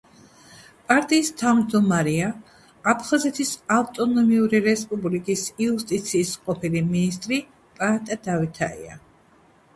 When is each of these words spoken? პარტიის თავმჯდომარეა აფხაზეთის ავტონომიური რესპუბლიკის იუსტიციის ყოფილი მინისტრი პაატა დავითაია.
პარტიის 0.91 1.27
თავმჯდომარეა 1.41 2.29
აფხაზეთის 2.93 3.51
ავტონომიური 3.77 4.63
რესპუბლიკის 4.69 5.45
იუსტიციის 5.67 6.35
ყოფილი 6.49 6.85
მინისტრი 6.89 7.41
პაატა 7.79 8.21
დავითაია. 8.31 8.99